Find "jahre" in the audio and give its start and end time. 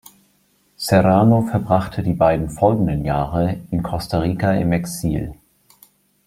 3.05-3.57